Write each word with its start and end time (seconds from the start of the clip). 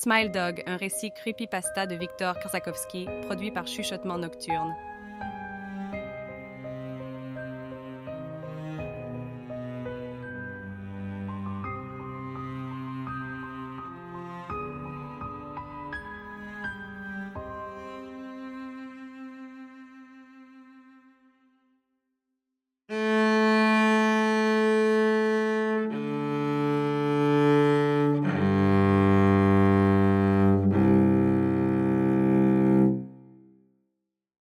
Smile 0.00 0.30
Dog, 0.30 0.62
un 0.66 0.76
récit 0.76 1.10
creepypasta 1.10 1.84
de 1.84 1.96
Victor 1.96 2.38
Korsakowski, 2.38 3.08
produit 3.22 3.50
par 3.50 3.66
Chuchotement 3.66 4.16
Nocturne. 4.16 4.72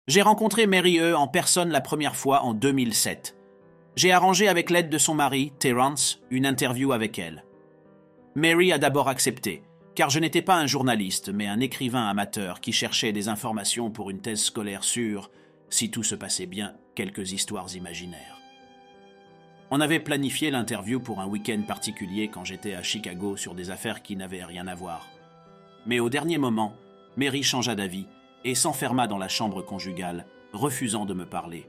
J'ai 0.10 0.24
rencontré 0.24 0.66
Mary 0.66 0.98
E 0.98 1.16
en 1.16 1.28
personne 1.28 1.70
la 1.70 1.82
première 1.82 2.16
fois 2.16 2.42
en 2.42 2.56
2007. 2.56 3.38
J'ai 3.96 4.12
arrangé 4.12 4.48
avec 4.48 4.72
l'aide 4.72 4.90
de 4.90 4.98
son 4.98 5.14
mari, 5.14 5.54
Terence, 5.60 6.20
une 6.32 6.48
interview 6.48 6.94
avec 6.94 7.20
elle. 7.20 7.46
Mary 8.34 8.74
a 8.74 8.80
d'abord 8.80 9.08
accepté, 9.08 9.62
car 9.94 10.10
je 10.10 10.18
n'étais 10.18 10.42
pas 10.42 10.58
un 10.58 10.66
journaliste, 10.66 11.30
mais 11.32 11.46
un 11.46 11.60
écrivain 11.60 12.08
amateur 12.08 12.60
qui 12.60 12.72
cherchait 12.72 13.12
des 13.12 13.28
informations 13.28 13.92
pour 13.92 14.10
une 14.10 14.20
thèse 14.20 14.42
scolaire 14.42 14.84
sur, 14.84 15.30
si 15.70 15.92
tout 15.92 16.02
se 16.02 16.16
passait 16.16 16.48
bien, 16.48 16.74
quelques 16.96 17.34
histoires 17.34 17.76
imaginaires. 17.76 18.42
On 19.70 19.80
avait 19.80 20.00
planifié 20.00 20.50
l'interview 20.50 21.00
pour 21.00 21.20
un 21.20 21.28
week-end 21.28 21.62
particulier 21.68 22.30
quand 22.30 22.46
j'étais 22.46 22.74
à 22.74 22.82
Chicago 22.82 23.38
sur 23.38 23.54
des 23.54 23.70
affaires 23.70 24.02
qui 24.02 24.16
n'avaient 24.16 24.44
rien 24.44 24.66
à 24.66 24.74
voir. 24.74 25.08
Mais 25.86 26.00
au 26.00 26.10
dernier 26.10 26.40
moment, 26.40 26.74
Mary 27.16 27.44
changea 27.44 27.76
d'avis 27.76 28.08
et 28.46 28.56
s'enferma 28.56 29.08
dans 29.08 29.18
la 29.18 29.28
chambre 29.28 29.62
conjugale, 29.62 30.26
refusant 30.54 31.06
de 31.06 31.14
me 31.14 31.26
parler. 31.26 31.68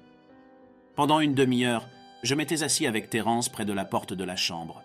Pendant 0.97 1.21
une 1.21 1.35
demi-heure, 1.35 1.89
je 2.23 2.35
m'étais 2.35 2.63
assis 2.63 2.87
avec 2.87 3.11
Terence 3.11 3.49
près 3.49 3.65
de 3.65 3.73
la 3.73 3.85
porte 3.85 4.13
de 4.13 4.25
la 4.25 4.37
chambre. 4.37 4.83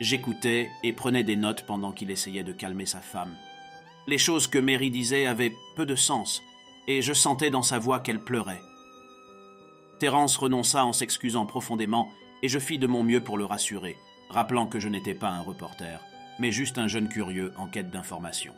J'écoutais 0.00 0.70
et 0.82 0.92
prenais 0.92 1.24
des 1.24 1.36
notes 1.36 1.64
pendant 1.66 1.92
qu'il 1.92 2.10
essayait 2.10 2.42
de 2.42 2.52
calmer 2.52 2.86
sa 2.86 3.00
femme. 3.00 3.34
Les 4.06 4.18
choses 4.18 4.46
que 4.46 4.58
Mary 4.58 4.90
disait 4.90 5.26
avaient 5.26 5.54
peu 5.76 5.86
de 5.86 5.94
sens, 5.94 6.42
et 6.86 7.00
je 7.00 7.12
sentais 7.12 7.50
dans 7.50 7.62
sa 7.62 7.78
voix 7.78 8.00
qu'elle 8.00 8.20
pleurait. 8.20 8.60
Terence 9.98 10.36
renonça 10.36 10.84
en 10.84 10.92
s'excusant 10.92 11.46
profondément, 11.46 12.10
et 12.42 12.48
je 12.48 12.58
fis 12.58 12.78
de 12.78 12.86
mon 12.86 13.02
mieux 13.02 13.22
pour 13.22 13.38
le 13.38 13.46
rassurer, 13.46 13.96
rappelant 14.28 14.66
que 14.66 14.80
je 14.80 14.88
n'étais 14.88 15.14
pas 15.14 15.30
un 15.30 15.40
reporter, 15.40 16.00
mais 16.38 16.52
juste 16.52 16.76
un 16.76 16.88
jeune 16.88 17.08
curieux 17.08 17.54
en 17.56 17.66
quête 17.66 17.90
d'informations. 17.90 18.54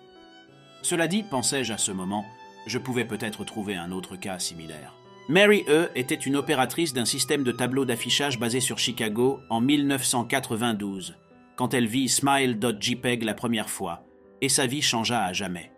Cela 0.83 1.07
dit, 1.07 1.23
pensais-je 1.23 1.73
à 1.73 1.79
ce 1.79 1.93
moment, 1.93 2.25
je 2.67 2.79
pouvais 2.79 3.05
peut-être 3.05 3.45
trouver 3.45 3.77
un 3.77 3.93
autre 3.93 4.17
cas 4.17 4.39
similaire. 4.39 4.95
Mary 5.29 5.65
E. 5.69 5.91
était 5.95 6.15
une 6.15 6.37
opératrice 6.37 6.93
d'un 6.93 7.05
système 7.05 7.43
de 7.43 7.51
tableaux 7.51 7.85
d'affichage 7.85 8.39
basé 8.39 8.61
sur 8.61 8.79
Chicago 8.79 9.41
en 9.51 9.61
1992, 9.61 11.17
quand 11.57 11.75
elle 11.75 11.87
vit 11.87 12.09
Smile.jpg 12.09 13.25
la 13.25 13.35
première 13.35 13.71
fois, 13.71 14.05
et 14.41 14.49
sa 14.49 14.67
vie 14.67 14.83
changea 14.83 15.25
à 15.25 15.33
jamais. 15.33 15.73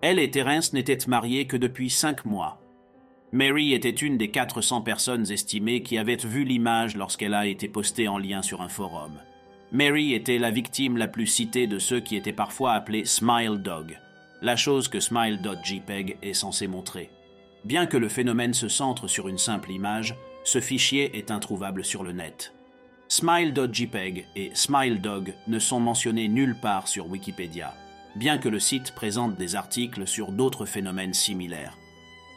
Elle 0.00 0.18
et 0.18 0.30
Terence 0.30 0.72
n'étaient 0.72 1.06
mariés 1.06 1.46
que 1.46 1.56
depuis 1.56 1.88
cinq 1.88 2.24
mois. 2.24 2.60
Mary 3.32 3.74
était 3.74 3.90
une 3.90 4.18
des 4.18 4.30
400 4.30 4.82
personnes 4.82 5.30
estimées 5.30 5.82
qui 5.82 5.98
avaient 5.98 6.16
vu 6.16 6.44
l'image 6.44 6.96
lorsqu'elle 6.96 7.34
a 7.34 7.46
été 7.46 7.68
postée 7.68 8.08
en 8.08 8.18
lien 8.18 8.42
sur 8.42 8.60
un 8.60 8.68
forum. 8.68 9.12
Mary 9.72 10.14
était 10.14 10.38
la 10.38 10.50
victime 10.50 10.96
la 10.96 11.08
plus 11.08 11.26
citée 11.26 11.66
de 11.66 11.78
ceux 11.78 12.00
qui 12.00 12.16
étaient 12.16 12.32
parfois 12.32 12.72
appelés 12.72 13.04
Smile 13.04 13.58
Dog 13.62 13.98
la 14.44 14.56
chose 14.56 14.88
que 14.88 15.00
Smile.jpg 15.00 16.18
est 16.22 16.34
censé 16.34 16.66
montrer. 16.66 17.10
Bien 17.64 17.86
que 17.86 17.96
le 17.96 18.10
phénomène 18.10 18.52
se 18.52 18.68
centre 18.68 19.08
sur 19.08 19.26
une 19.26 19.38
simple 19.38 19.70
image, 19.70 20.14
ce 20.44 20.60
fichier 20.60 21.16
est 21.16 21.30
introuvable 21.30 21.82
sur 21.82 22.04
le 22.04 22.12
net. 22.12 22.52
Smile.jpg 23.08 24.26
et 24.36 24.50
SmileDog 24.52 25.32
ne 25.48 25.58
sont 25.58 25.80
mentionnés 25.80 26.28
nulle 26.28 26.56
part 26.60 26.88
sur 26.88 27.08
Wikipédia, 27.08 27.72
bien 28.16 28.36
que 28.36 28.50
le 28.50 28.60
site 28.60 28.92
présente 28.94 29.36
des 29.36 29.56
articles 29.56 30.06
sur 30.06 30.30
d'autres 30.30 30.66
phénomènes 30.66 31.14
similaires. 31.14 31.78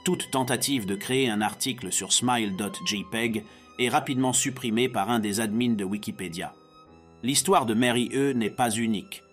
Toute 0.05 0.31
tentative 0.31 0.85
de 0.85 0.95
créer 0.95 1.29
un 1.29 1.41
article 1.41 1.91
sur 1.91 2.13
Smile.jpg 2.13 3.43
est 3.79 3.89
rapidement 3.89 4.31
supprimée 4.31 4.87
par 4.87 5.09
un 5.09 5.19
des 5.19 5.41
admins 5.41 5.75
de 5.75 5.83
Wikipédia. 5.83 6.53
L'histoire 7.21 7.65
de 7.65 7.73
Mary 7.73 8.09
E 8.13 8.31
n'est 8.31 8.49
pas 8.49 8.71
unique. 8.71 9.23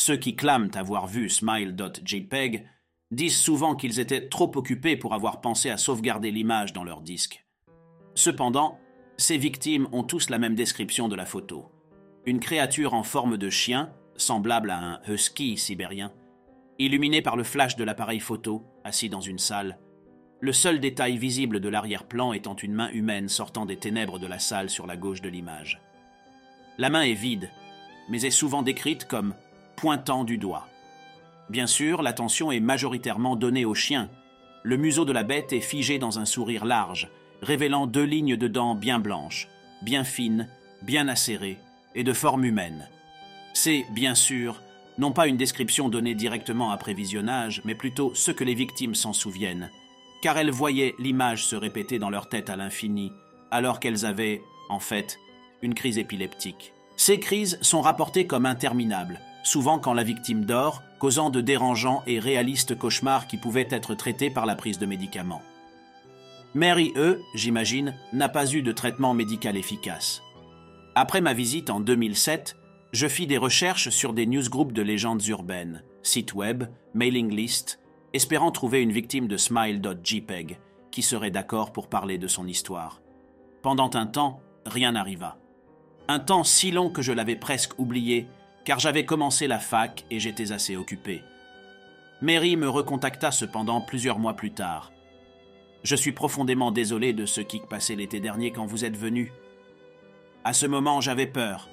Ceux 0.00 0.16
qui 0.16 0.34
clament 0.34 0.70
avoir 0.76 1.06
vu 1.06 1.28
Smile.jpg 1.28 2.64
disent 3.10 3.36
souvent 3.36 3.74
qu'ils 3.74 4.00
étaient 4.00 4.30
trop 4.30 4.50
occupés 4.54 4.96
pour 4.96 5.12
avoir 5.12 5.42
pensé 5.42 5.68
à 5.68 5.76
sauvegarder 5.76 6.30
l'image 6.30 6.72
dans 6.72 6.84
leur 6.84 7.02
disque. 7.02 7.44
Cependant, 8.14 8.78
ces 9.18 9.36
victimes 9.36 9.88
ont 9.92 10.02
tous 10.02 10.30
la 10.30 10.38
même 10.38 10.54
description 10.54 11.08
de 11.08 11.16
la 11.16 11.26
photo. 11.26 11.70
Une 12.24 12.40
créature 12.40 12.94
en 12.94 13.02
forme 13.02 13.36
de 13.36 13.50
chien, 13.50 13.92
semblable 14.16 14.70
à 14.70 14.78
un 14.78 15.00
husky 15.06 15.58
sibérien, 15.58 16.14
illuminée 16.78 17.20
par 17.20 17.36
le 17.36 17.44
flash 17.44 17.76
de 17.76 17.84
l'appareil 17.84 18.20
photo, 18.20 18.64
assis 18.84 19.10
dans 19.10 19.20
une 19.20 19.38
salle, 19.38 19.78
le 20.40 20.54
seul 20.54 20.80
détail 20.80 21.18
visible 21.18 21.60
de 21.60 21.68
l'arrière-plan 21.68 22.32
étant 22.32 22.56
une 22.56 22.72
main 22.72 22.88
humaine 22.92 23.28
sortant 23.28 23.66
des 23.66 23.76
ténèbres 23.76 24.18
de 24.18 24.26
la 24.26 24.38
salle 24.38 24.70
sur 24.70 24.86
la 24.86 24.96
gauche 24.96 25.20
de 25.20 25.28
l'image. 25.28 25.78
La 26.78 26.88
main 26.88 27.02
est 27.02 27.12
vide, 27.12 27.50
mais 28.08 28.24
est 28.24 28.30
souvent 28.30 28.62
décrite 28.62 29.04
comme 29.04 29.34
pointant 29.80 30.24
du 30.24 30.36
doigt. 30.36 30.68
Bien 31.48 31.66
sûr, 31.66 32.02
l'attention 32.02 32.52
est 32.52 32.60
majoritairement 32.60 33.34
donnée 33.34 33.64
au 33.64 33.74
chien. 33.74 34.10
Le 34.62 34.76
museau 34.76 35.06
de 35.06 35.12
la 35.12 35.22
bête 35.22 35.54
est 35.54 35.60
figé 35.60 35.98
dans 35.98 36.18
un 36.18 36.26
sourire 36.26 36.66
large, 36.66 37.08
révélant 37.40 37.86
deux 37.86 38.04
lignes 38.04 38.36
de 38.36 38.46
dents 38.46 38.74
bien 38.74 38.98
blanches, 38.98 39.48
bien 39.80 40.04
fines, 40.04 40.50
bien 40.82 41.08
acérées 41.08 41.56
et 41.94 42.04
de 42.04 42.12
forme 42.12 42.44
humaine. 42.44 42.90
C'est, 43.54 43.86
bien 43.94 44.14
sûr, 44.14 44.60
non 44.98 45.12
pas 45.12 45.28
une 45.28 45.38
description 45.38 45.88
donnée 45.88 46.14
directement 46.14 46.72
après 46.72 46.92
visionnage, 46.92 47.62
mais 47.64 47.74
plutôt 47.74 48.12
ce 48.14 48.32
que 48.32 48.44
les 48.44 48.54
victimes 48.54 48.94
s'en 48.94 49.14
souviennent, 49.14 49.70
car 50.20 50.36
elles 50.36 50.50
voyaient 50.50 50.94
l'image 50.98 51.46
se 51.46 51.56
répéter 51.56 51.98
dans 51.98 52.10
leur 52.10 52.28
tête 52.28 52.50
à 52.50 52.56
l'infini, 52.56 53.12
alors 53.50 53.80
qu'elles 53.80 54.04
avaient, 54.04 54.42
en 54.68 54.78
fait, 54.78 55.18
une 55.62 55.72
crise 55.72 55.96
épileptique. 55.96 56.74
Ces 56.98 57.18
crises 57.18 57.58
sont 57.62 57.80
rapportées 57.80 58.26
comme 58.26 58.44
interminables, 58.44 59.20
souvent 59.42 59.78
quand 59.78 59.94
la 59.94 60.02
victime 60.02 60.44
dort, 60.44 60.82
causant 60.98 61.30
de 61.30 61.40
dérangeants 61.40 62.02
et 62.06 62.18
réalistes 62.18 62.76
cauchemars 62.76 63.26
qui 63.26 63.36
pouvaient 63.36 63.68
être 63.70 63.94
traités 63.94 64.30
par 64.30 64.46
la 64.46 64.54
prise 64.54 64.78
de 64.78 64.86
médicaments. 64.86 65.42
Mary 66.54 66.92
E, 66.96 67.20
j'imagine, 67.34 67.94
n'a 68.12 68.28
pas 68.28 68.52
eu 68.52 68.62
de 68.62 68.72
traitement 68.72 69.14
médical 69.14 69.56
efficace. 69.56 70.22
Après 70.94 71.20
ma 71.20 71.32
visite 71.32 71.70
en 71.70 71.80
2007, 71.80 72.56
je 72.92 73.06
fis 73.06 73.28
des 73.28 73.38
recherches 73.38 73.90
sur 73.90 74.12
des 74.12 74.26
newsgroups 74.26 74.72
de 74.72 74.82
légendes 74.82 75.24
urbaines, 75.28 75.84
sites 76.02 76.34
web, 76.34 76.64
mailing 76.92 77.32
list, 77.32 77.80
espérant 78.12 78.50
trouver 78.50 78.82
une 78.82 78.90
victime 78.90 79.28
de 79.28 79.36
smile.jpg 79.36 80.58
qui 80.90 81.02
serait 81.02 81.30
d'accord 81.30 81.72
pour 81.72 81.88
parler 81.88 82.18
de 82.18 82.26
son 82.26 82.48
histoire. 82.48 83.00
Pendant 83.62 83.90
un 83.94 84.06
temps, 84.06 84.40
rien 84.66 84.92
n'arriva. 84.92 85.38
Un 86.08 86.18
temps 86.18 86.42
si 86.42 86.72
long 86.72 86.90
que 86.90 87.02
je 87.02 87.12
l'avais 87.12 87.36
presque 87.36 87.78
oublié 87.78 88.26
car 88.64 88.78
j'avais 88.78 89.04
commencé 89.04 89.46
la 89.46 89.58
fac 89.58 90.04
et 90.10 90.20
j'étais 90.20 90.52
assez 90.52 90.76
occupé. 90.76 91.22
Mary 92.20 92.56
me 92.56 92.68
recontacta 92.68 93.30
cependant 93.30 93.80
plusieurs 93.80 94.18
mois 94.18 94.34
plus 94.34 94.52
tard. 94.52 94.92
Je 95.82 95.96
suis 95.96 96.12
profondément 96.12 96.70
désolé 96.70 97.12
de 97.12 97.24
ce 97.24 97.40
qui 97.40 97.60
passait 97.60 97.94
l'été 97.94 98.20
dernier 98.20 98.52
quand 98.52 98.66
vous 98.66 98.84
êtes 98.84 98.96
venu. 98.96 99.32
À 100.44 100.52
ce 100.52 100.66
moment, 100.66 101.00
j'avais 101.00 101.26
peur. 101.26 101.68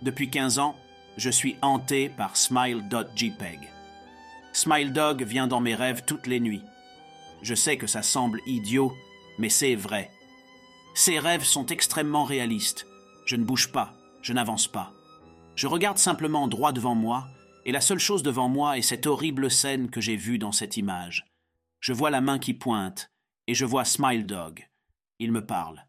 Depuis 0.00 0.30
15 0.30 0.58
ans, 0.58 0.76
je 1.18 1.28
suis 1.28 1.56
hanté 1.60 2.08
par 2.08 2.36
Smile.jpg. 2.36 3.68
SmileDog 4.52 5.22
vient 5.22 5.46
dans 5.46 5.60
mes 5.60 5.74
rêves 5.74 6.04
toutes 6.06 6.26
les 6.26 6.40
nuits. 6.40 6.62
Je 7.42 7.54
sais 7.54 7.76
que 7.76 7.86
ça 7.86 8.02
semble 8.02 8.40
idiot, 8.46 8.92
mais 9.38 9.50
c'est 9.50 9.74
vrai. 9.74 10.10
Ces 10.94 11.18
rêves 11.18 11.44
sont 11.44 11.66
extrêmement 11.66 12.24
réalistes. 12.24 12.86
Je 13.26 13.36
ne 13.36 13.44
bouge 13.44 13.70
pas, 13.70 13.94
je 14.22 14.32
n'avance 14.32 14.66
pas. 14.66 14.92
Je 15.60 15.66
regarde 15.66 15.98
simplement 15.98 16.48
droit 16.48 16.72
devant 16.72 16.94
moi, 16.94 17.28
et 17.66 17.70
la 17.70 17.82
seule 17.82 17.98
chose 17.98 18.22
devant 18.22 18.48
moi 18.48 18.78
est 18.78 18.80
cette 18.80 19.06
horrible 19.06 19.50
scène 19.50 19.90
que 19.90 20.00
j'ai 20.00 20.16
vue 20.16 20.38
dans 20.38 20.52
cette 20.52 20.78
image. 20.78 21.26
Je 21.80 21.92
vois 21.92 22.08
la 22.08 22.22
main 22.22 22.38
qui 22.38 22.54
pointe, 22.54 23.10
et 23.46 23.52
je 23.52 23.66
vois 23.66 23.84
Smile 23.84 24.24
Dog. 24.24 24.66
Il 25.18 25.32
me 25.32 25.44
parle. 25.44 25.84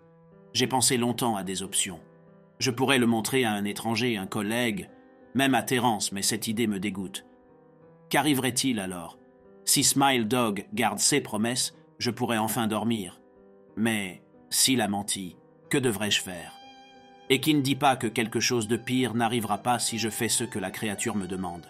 J'ai 0.54 0.68
pensé 0.68 0.98
longtemps 0.98 1.38
à 1.38 1.46
des 1.46 1.64
options. 1.64 2.02
Je 2.60 2.70
pourrais 2.70 3.00
le 3.00 3.06
montrer 3.06 3.46
à 3.46 3.54
un 3.54 3.64
étranger, 3.64 4.18
un 4.18 4.28
collègue, 4.28 4.90
même 5.36 5.56
à 5.56 5.64
Terence, 5.64 6.12
mais 6.12 6.22
cette 6.22 6.50
idée 6.50 6.68
me 6.68 6.82
dégoûte. 6.82 7.26
Qu'arriverait-il 8.10 8.78
alors? 8.78 9.20
Si 9.64 9.86
Smile 9.86 10.28
Dog 10.28 10.68
garde 10.74 11.00
ses 11.00 11.22
promesses, 11.22 11.74
je 11.98 12.12
pourrais 12.12 12.38
enfin 12.38 12.68
dormir. 12.68 13.22
Mais 13.78 14.22
s'il 14.50 14.82
a 14.82 14.90
menti, 14.90 15.38
que 15.70 15.78
devrais-je 15.78 16.22
faire? 16.22 16.61
Et 17.32 17.40
qui 17.40 17.54
ne 17.54 17.62
dit 17.62 17.78
pas 17.78 17.96
que 17.96 18.08
quelque 18.08 18.42
chose 18.42 18.68
de 18.68 18.76
pire 18.76 19.14
n'arrivera 19.14 19.60
pas 19.60 19.80
si 19.80 19.98
je 19.98 20.10
fais 20.10 20.28
ce 20.28 20.44
que 20.44 20.60
la 20.60 20.70
créature 20.70 21.16
me 21.16 21.28
demande. 21.28 21.66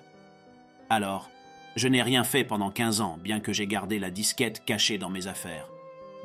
Alors, 0.89 1.29
je 1.75 1.87
n'ai 1.87 2.01
rien 2.01 2.23
fait 2.23 2.43
pendant 2.43 2.71
15 2.71 2.99
ans, 2.99 3.19
bien 3.23 3.39
que 3.39 3.53
j'ai 3.53 3.67
gardé 3.67 3.99
la 3.99 4.09
disquette 4.09 4.65
cachée 4.65 4.97
dans 4.97 5.11
mes 5.11 5.27
affaires. 5.27 5.67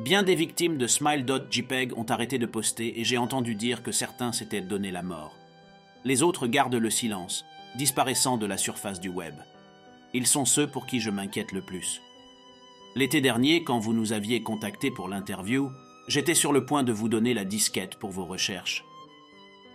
Bien 0.01 0.23
des 0.23 0.35
victimes 0.35 0.79
de 0.79 0.87
Smile.jpg 0.87 1.93
ont 1.99 2.07
arrêté 2.09 2.39
de 2.39 2.47
poster 2.47 2.99
et 2.99 3.05
j'ai 3.05 3.19
entendu 3.19 3.55
dire 3.55 3.83
que 3.83 3.93
certains 3.93 4.33
s'étaient 4.33 4.63
donné 4.63 4.91
la 4.91 5.03
mort. 5.03 5.37
Les 6.07 6.23
autres 6.23 6.47
gardent 6.47 6.75
le 6.75 6.91
silence, 6.91 7.45
disparaissant 7.77 8.39
de 8.39 8.47
la 8.47 8.57
surface 8.57 9.01
du 9.01 9.11
web. 9.11 9.35
Ils 10.15 10.27
sont 10.27 10.47
ceux 10.47 10.67
pour 10.67 10.87
qui 10.87 10.99
je 10.99 11.11
m'inquiète 11.11 11.53
le 11.53 11.61
plus. 11.61 12.01
L'été 12.95 13.21
dernier, 13.21 13.65
quand 13.65 13.81
vous 13.81 13.93
nous 13.93 14.15
aviez 14.15 14.43
contacté 14.43 14.91
pour 14.91 15.11
l'interview, 15.11 15.71
j'étais 16.09 16.35
sur 16.35 16.55
le 16.55 16.65
point 16.65 16.85
de 16.85 16.93
vous 16.93 17.11
donner 17.11 17.35
la 17.35 17.45
disquette 17.45 17.97
pour 17.97 18.13
vos 18.13 18.25
recherches. 18.25 18.86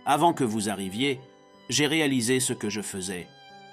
Avant 0.04 0.32
que 0.32 0.44
vous 0.44 0.68
arriviez, 0.68 1.20
j'ai 1.68 1.86
réalisé 1.86 2.40
ce 2.40 2.52
que 2.52 2.68
je 2.68 2.80
faisais. 2.80 3.28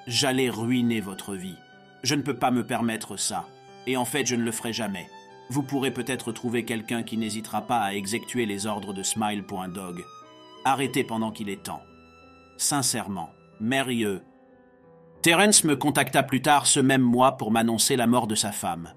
J'allais 0.07 0.49
ruiner 0.49 1.01
votre 1.01 1.35
vie. 1.35 1.57
Je 2.03 2.15
ne 2.15 2.21
peux 2.21 2.37
pas 2.37 2.51
me 2.51 2.65
permettre 2.65 3.17
ça. 3.17 3.47
Et 3.87 3.97
en 3.97 4.05
fait, 4.05 4.25
je 4.25 4.35
ne 4.35 4.43
le 4.43 4.51
ferai 4.51 4.73
jamais. 4.73 5.07
Vous 5.49 5.63
pourrez 5.63 5.91
peut-être 5.91 6.31
trouver 6.31 6.63
quelqu'un 6.63 7.01
qui 7.01 7.17
n'hésitera 7.17 7.63
pas 7.63 7.79
à 7.79 7.93
exécuter 7.93 8.45
les 8.45 8.67
ordres 8.67 8.93
de 8.93 9.01
Smile.dog. 9.01 10.03
Arrêtez 10.65 11.03
pendant 11.03 11.31
qu'il 11.31 11.49
est 11.49 11.63
temps. 11.63 11.81
Sincèrement, 12.57 13.31
merveilleux. 13.59 14.21
Terence 15.23 15.63
me 15.63 15.75
contacta 15.75 16.21
plus 16.21 16.41
tard 16.41 16.67
ce 16.67 16.79
même 16.79 17.01
mois 17.01 17.37
pour 17.37 17.51
m'annoncer 17.51 17.95
la 17.95 18.07
mort 18.07 18.27
de 18.27 18.35
sa 18.35 18.51
femme. 18.51 18.93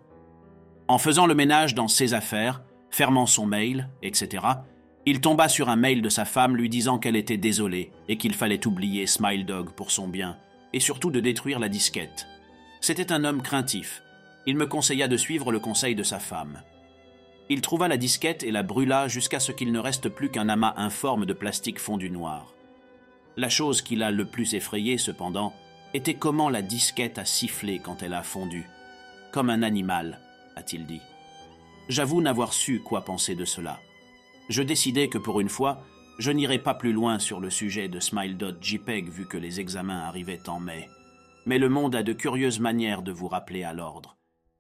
En 0.89 0.99
faisant 0.99 1.27
le 1.27 1.35
ménage 1.35 1.75
dans 1.75 1.89
ses 1.89 2.13
affaires, 2.13 2.63
fermant 2.91 3.27
son 3.27 3.47
mail, 3.47 3.89
etc., 4.03 4.45
il 5.05 5.21
tomba 5.21 5.49
sur 5.49 5.69
un 5.69 5.77
mail 5.77 6.01
de 6.01 6.09
sa 6.09 6.25
femme 6.25 6.57
lui 6.57 6.69
disant 6.69 6.99
qu'elle 6.99 7.17
était 7.17 7.37
désolée 7.37 7.91
et 8.09 8.17
qu'il 8.17 8.35
fallait 8.35 8.67
oublier 8.67 9.07
Smile 9.07 9.45
Dog 9.45 9.71
pour 9.71 9.91
son 9.91 10.07
bien, 10.07 10.37
et 10.73 10.81
surtout 10.81 11.11
de 11.11 11.21
détruire 11.21 11.59
la 11.59 11.69
disquette. 11.69 12.29
C'était 12.81 13.13
un 13.13 13.25
homme 13.25 13.43
craintif. 13.43 14.03
Il 14.47 14.57
me 14.57 14.67
conseilla 14.67 15.09
de 15.09 15.17
suivre 15.17 15.51
le 15.51 15.61
conseil 15.61 15.95
de 15.95 16.03
sa 16.03 16.19
femme. 16.19 16.63
Il 17.49 17.61
trouva 17.61 17.89
la 17.89 17.97
disquette 17.97 18.45
et 18.45 18.53
la 18.53 18.63
brûla 18.63 19.09
jusqu'à 19.09 19.41
ce 19.41 19.53
qu'il 19.53 19.73
ne 19.73 19.79
reste 19.79 20.09
plus 20.09 20.31
qu'un 20.31 20.49
amas 20.49 20.75
informe 20.77 21.27
de 21.27 21.33
plastique 21.33 21.81
fondu 21.81 22.09
noir. 22.09 22.55
La 23.37 23.49
chose 23.49 23.83
qui 23.83 23.97
l'a 23.97 24.11
le 24.11 24.25
plus 24.25 24.55
effrayé, 24.55 24.99
cependant, 24.99 25.53
était 25.95 26.15
comment 26.15 26.49
la 26.49 26.63
disquette 26.63 27.19
a 27.19 27.25
sifflé 27.25 27.79
quand 27.79 28.03
elle 28.03 28.15
a 28.15 28.23
fondu. 28.23 28.69
Comme 29.33 29.51
un 29.51 29.63
animal, 29.63 30.21
a-t-il 30.57 30.87
dit. 30.87 31.01
J'avoue 31.89 32.21
n'avoir 32.21 32.53
su 32.53 32.81
quoi 32.81 33.05
penser 33.05 33.35
de 33.35 33.45
cela. 33.45 33.81
Je 34.53 34.63
décidai 34.63 35.09
que 35.09 35.17
pour 35.17 35.41
une 35.41 35.49
fois, 35.49 35.83
je 36.19 36.31
n'irai 36.31 36.59
pas 36.59 36.75
plus 36.75 36.93
loin 36.93 37.19
sur 37.19 37.41
le 37.41 37.49
sujet 37.49 37.89
de 37.89 37.99
Smile.jpg 37.99 39.09
vu 39.09 39.25
que 39.25 39.39
les 39.39 39.61
examens 39.61 40.01
arrivaient 40.01 40.47
en 40.47 40.61
mai. 40.61 40.91
Mais 41.47 41.59
le 41.59 41.71
monde 41.71 41.95
a 41.95 42.03
de 42.03 42.13
curieuses 42.13 42.61
manières 42.61 43.01
de 43.01 43.13
vous 43.13 43.29
rappeler 43.29 43.65
à 43.65 43.73
l'ordre. 43.73 44.19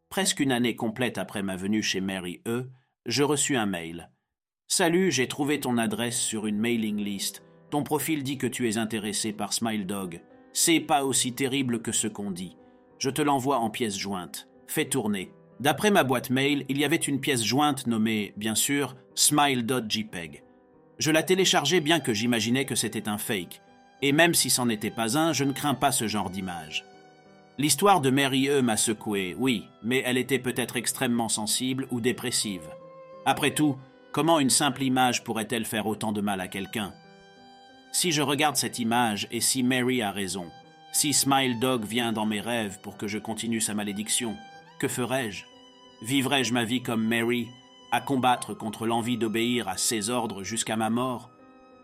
Presque 0.09 0.41
une 0.41 0.51
année 0.51 0.77
complète 0.77 1.19
après 1.19 1.43
ma 1.43 1.57
venue 1.57 1.83
chez 1.83 2.01
Mary 2.01 2.41
E, 2.49 2.71
je 3.05 3.23
reçus 3.23 3.59
un 3.59 3.67
mail. 3.67 4.11
Salut, 4.67 5.13
j'ai 5.13 5.29
trouvé 5.29 5.61
ton 5.61 5.77
adresse 5.77 6.19
sur 6.19 6.47
une 6.47 6.59
mailing 6.59 6.97
list. 6.97 7.43
Ton 7.69 7.83
profil 7.83 8.23
dit 8.23 8.39
que 8.39 8.47
tu 8.47 8.71
es 8.71 8.79
intéressé 8.79 9.35
par 9.35 9.53
Smile 9.53 9.87
Dog. 9.87 10.23
C'est 10.55 10.81
pas 10.81 11.05
aussi 11.05 11.35
terrible 11.35 11.83
que 11.83 11.93
ce 11.93 12.09
qu'on 12.09 12.31
dit. 12.31 12.57
Je 12.99 13.11
te 13.11 13.21
l'envoie 13.21 13.59
en 13.59 13.69
pièce 13.69 13.99
jointe. 13.99 14.49
Fais 14.69 14.89
tourner. 14.89 15.35
D'après 15.63 15.93
ma 15.93 16.03
boîte 16.03 16.31
mail, 16.31 16.65
il 16.69 16.77
y 16.77 16.85
avait 16.85 16.97
une 16.97 17.21
pièce 17.21 17.45
jointe 17.45 17.87
nommée, 17.87 18.33
bien 18.37 18.57
sûr, 18.57 18.97
smile.jpg. 19.15 20.43
Je 20.99 21.11
la 21.13 21.23
téléchargeai 21.23 21.81
bien 21.81 22.01
que 22.01 22.13
j'imaginais 22.13 22.65
que 22.65 22.75
c'était 22.75 23.09
un 23.09 23.17
fake, 23.17 23.63
et 24.03 24.11
même 24.11 24.35
si 24.35 24.51
c'en 24.51 24.69
était 24.69 24.91
pas 24.91 25.17
un, 25.17 25.33
je 25.33 25.45
ne 25.45 25.53
crains 25.53 25.77
pas 25.77 25.93
ce 25.93 26.09
genre 26.09 26.31
d'image. 26.31 26.85
L'histoire 27.59 28.01
de 28.01 28.11
Mary 28.11 28.49
E 28.49 28.61
m'a 28.61 28.77
secoué, 28.77 29.37
oui, 29.39 29.63
mais 29.85 30.03
elle 30.05 30.19
était 30.19 30.41
peut-être 30.41 30.75
extrêmement 30.75 31.29
sensible 31.29 31.87
ou 31.93 32.01
dépressive. 32.01 32.69
Après 33.25 33.53
tout, 33.53 33.77
comment 34.11 34.41
une 34.41 34.51
simple 34.51 34.83
image 34.83 35.23
pourrait-elle 35.23 35.65
faire 35.65 35.87
autant 35.87 36.11
de 36.11 36.21
mal 36.21 36.41
à 36.41 36.49
quelqu'un? 36.49 36.93
Si 37.93 38.11
je 38.11 38.23
regarde 38.23 38.57
cette 38.57 38.81
image 38.81 39.29
et 39.31 39.41
si 39.41 39.63
Mary 39.63 40.03
a 40.03 40.11
raison, 40.11 40.47
si 40.91 41.13
Smile 41.13 41.61
Dog 41.61 41.85
vient 41.85 42.13
dans 42.13 42.27
mes 42.27 42.41
rêves 42.41 42.81
pour 42.83 42.97
que 42.97 43.07
je 43.07 43.19
continue 43.19 43.61
sa 43.61 43.75
malédiction, 43.75 44.37
que 44.81 44.89
ferais-je 44.89 45.52
Vivrais-je 46.03 46.53
ma 46.53 46.65
vie 46.65 46.83
comme 46.83 47.07
Mary, 47.07 47.49
à 47.93 48.01
combattre 48.01 48.55
contre 48.55 48.89
l'envie 48.89 49.17
d'obéir 49.17 49.69
à 49.69 49.77
ses 49.77 50.11
ordres 50.11 50.43
jusqu'à 50.43 50.75
ma 50.77 50.91
mort 50.91 51.31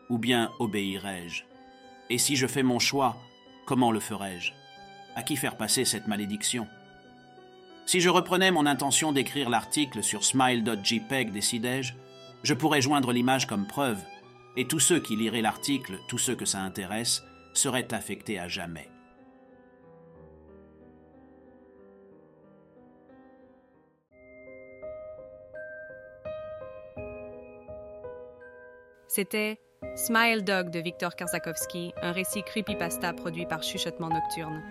Ou 0.08 0.18
bien 0.18 0.50
obéirais-je 0.58 1.44
Et 2.10 2.18
si 2.18 2.34
je 2.34 2.48
fais 2.48 2.64
mon 2.64 2.80
choix, 2.80 3.16
comment 3.64 3.92
le 3.92 4.00
ferais-je 4.00 4.50
À 5.14 5.22
qui 5.22 5.36
faire 5.36 5.56
passer 5.56 5.84
cette 5.84 6.08
malédiction? 6.08 6.66
Si 7.86 8.00
je 8.00 8.08
reprenais 8.08 8.50
mon 8.50 8.66
intention 8.66 9.12
d'écrire 9.12 9.50
l'article 9.50 10.02
sur 10.02 10.24
smile.jpg, 10.24 11.30
décidais-je, 11.30 11.94
je 12.42 12.54
pourrais 12.54 12.82
joindre 12.82 13.12
l'image 13.12 13.46
comme 13.46 13.68
preuve, 13.68 14.02
et 14.56 14.66
tous 14.66 14.80
ceux 14.80 14.98
qui 14.98 15.14
liraient 15.14 15.42
l'article, 15.42 16.00
tous 16.08 16.18
ceux 16.18 16.34
que 16.34 16.44
ça 16.44 16.58
intéresse, 16.58 17.22
seraient 17.54 17.94
affectés 17.94 18.40
à 18.40 18.48
jamais. 18.48 18.90
C'était 29.08 29.58
Smile 29.96 30.44
Dog 30.44 30.70
de 30.70 30.80
Victor 30.80 31.16
Karsakowski, 31.16 31.92
un 32.02 32.12
récit 32.12 32.42
creepypasta 32.42 33.14
produit 33.14 33.46
par 33.46 33.62
Chuchotement 33.62 34.10
Nocturne. 34.10 34.62